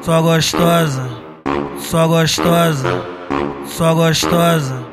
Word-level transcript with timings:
só 0.00 0.20
gostosa, 0.20 1.08
só 1.78 2.08
gostosa, 2.08 3.02
só 3.66 3.94
gostosa. 3.94 4.92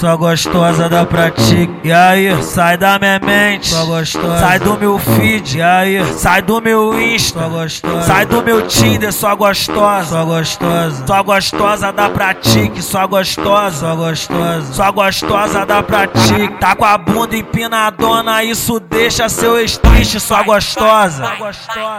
Só 0.00 0.16
gostosa 0.16 0.88
da 0.88 1.04
pratica. 1.04 1.70
E 1.84 1.92
aí, 1.92 2.42
sai 2.42 2.78
da 2.78 2.98
minha 2.98 3.20
mente. 3.22 3.68
Só 3.68 3.84
gostosa. 3.84 4.38
Sai 4.38 4.58
do 4.58 4.78
meu 4.78 4.98
feed. 4.98 5.58
E 5.58 5.62
aí, 5.62 6.04
sai 6.14 6.40
do 6.40 6.58
meu 6.58 6.98
Insta. 6.98 7.40
Só 7.40 7.48
gostosa. 7.48 8.02
Sai 8.02 8.24
do 8.24 8.42
meu 8.42 8.66
Tinder, 8.66 9.12
só 9.12 9.36
gostosa. 9.36 10.08
Só 10.08 10.24
gostosa. 10.24 11.06
Só 11.06 11.22
gostosa 11.22 11.92
da 11.92 12.08
pratique. 12.08 12.80
Só 12.80 13.06
gostosa. 13.06 13.76
Só 13.76 13.94
gostosa. 13.94 14.72
Só 14.72 14.92
gostosa 14.92 15.66
da 15.66 15.82
pratique. 15.82 16.54
Tá 16.58 16.74
com 16.74 16.86
a 16.86 16.96
bunda 16.96 17.36
empinadona, 17.36 18.42
isso 18.42 18.80
deixa 18.80 19.28
seu 19.28 19.58
ex 19.58 19.76
triste. 20.00 20.20
Só 20.20 20.42
gostosa. 20.42 21.24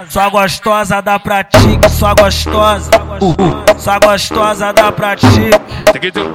Só 0.09 0.29
gostosa 0.29 1.01
da 1.01 1.19
pratique. 1.19 1.89
Só 1.89 2.13
gostosa. 2.15 2.91
Só 3.77 3.99
gostosa 3.99 4.73
da 4.73 4.91
pratique. 4.91 5.51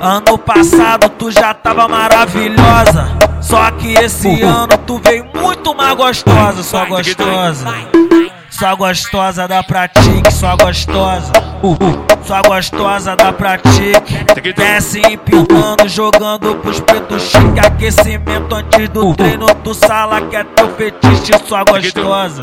Ano 0.01 0.39
passado 0.39 1.09
tu 1.11 1.31
já 1.31 1.53
tava 1.55 1.89
maravilhosa. 1.89 3.09
Só 3.41 3.71
que 3.73 3.95
esse 3.95 4.43
ano 4.43 4.77
tu 4.87 4.99
veio 4.99 5.27
muito 5.35 5.75
mais 5.75 5.97
gostosa, 5.97 6.63
só 6.63 6.85
gostosa. 6.87 7.67
Só 8.51 8.75
gostosa 8.75 9.47
da 9.47 9.63
pratique, 9.63 10.33
só 10.33 10.57
gostosa. 10.57 11.33
Só 12.23 12.43
gostosa 12.43 13.17
da 13.17 13.33
pratique. 13.33 14.25
Desce 14.57 15.01
empinando, 15.01 15.89
jogando 15.89 16.57
pros 16.57 16.81
pretos 16.81 17.23
chique. 17.23 17.61
Aquecimento 17.61 18.55
antes 18.55 18.89
do 18.89 19.15
treino, 19.15 19.47
tu 19.63 19.75
sala 19.75 20.21
que 20.21 20.37
é 20.37 20.45
teu 20.45 20.69
fetiche, 20.71 21.33
só 21.47 21.65
gostosa. 21.65 22.41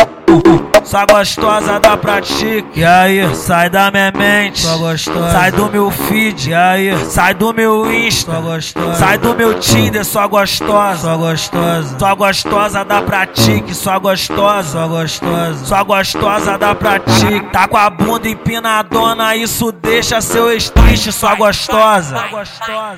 Só 0.83 1.05
gostosa 1.05 1.79
da 1.79 1.95
pratique. 1.95 2.79
E 2.79 2.83
aí, 2.83 3.35
sai 3.35 3.69
da 3.69 3.89
minha 3.91 4.11
mente. 4.11 4.61
Só 4.61 4.77
gostosa. 4.77 5.31
Sai 5.31 5.51
do 5.51 5.69
meu 5.71 5.91
feed. 5.91 6.49
E 6.49 6.53
aí, 6.53 7.05
sai 7.05 7.33
do 7.33 7.53
meu 7.53 7.91
Insta. 7.93 8.33
Só 8.33 8.41
gostosa. 8.41 8.93
Sai 8.95 9.17
do 9.17 9.33
meu 9.35 9.53
Tinder. 9.59 10.03
Só 10.03 10.27
gostosa. 10.27 11.01
Só 11.01 11.17
gostosa. 11.17 11.99
Só 11.99 12.15
gostosa 12.15 12.83
da 12.83 13.01
pratique. 13.01 13.73
Só 13.73 13.99
gostosa. 13.99 14.69
Só 14.69 14.87
gostosa. 14.87 15.65
Só 15.65 15.83
gostosa 15.83 16.57
da 16.57 16.75
pratique. 16.75 17.49
Tá 17.51 17.67
com 17.67 17.77
a 17.77 17.89
bunda 17.89 18.27
empinadona. 18.27 19.12
Isso 19.35 19.71
deixa 19.71 20.21
seu 20.21 20.51
ex 20.51 20.69
triste. 20.69 21.11
Só 21.11 21.35
gostosa. 21.35 22.15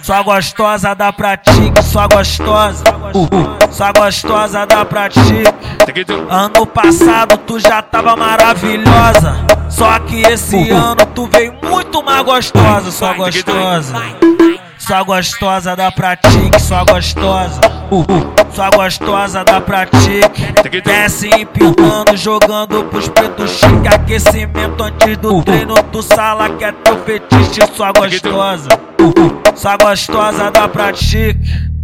Só 0.02 0.24
gostosa 0.24 0.96
da 0.96 1.12
pratique. 1.12 1.84
Só 1.84 2.08
gostosa. 2.08 2.84
Só 3.72 3.92
gostosa 3.94 4.66
da 4.66 4.86
pratique. 4.86 5.44
Ano 6.30 6.66
passado 6.66 7.38
tu 7.38 7.60
já 7.60 7.82
tava 7.82 8.16
maravilhosa. 8.16 9.36
Só 9.70 10.00
que 10.00 10.22
esse 10.22 10.70
ano 10.70 11.06
tu 11.14 11.28
veio 11.28 11.54
muito 11.64 12.02
mais 12.04 12.24
gostosa, 12.24 12.92
só 12.92 13.14
gostosa. 13.14 13.94
Só 14.78 15.04
gostosa 15.04 15.76
da 15.76 15.92
pratique, 15.92 16.60
só 16.62 16.86
gostosa. 16.86 17.60
Só 18.52 18.69
gostosa 18.69 19.44
da 19.44 19.59
pratique. 19.61 20.53
Desce 20.83 21.28
empinando, 21.28 22.16
jogando 22.16 22.83
pros 22.86 23.08
pretos 23.09 23.52
chique. 23.52 23.88
Aquecimento 23.88 24.83
antes 24.83 25.17
do 25.17 25.44
treino, 25.44 25.75
tu 25.91 26.02
sala 26.02 26.50
que 26.50 26.63
é 26.63 26.72
teu 26.72 26.97
fetiche, 27.03 27.59
só 27.73 27.91
gostosa. 27.91 28.69
Só 29.56 29.78
gostosa 29.78 30.50
da 30.52 30.67
pratique. 30.67 31.75